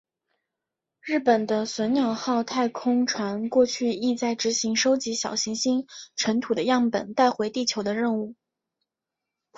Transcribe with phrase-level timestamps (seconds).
[0.99, 5.85] 日本的隼鸟号太空船过去亦在执行收集小行星
[6.15, 8.33] 尘土的样本带回地球的任务。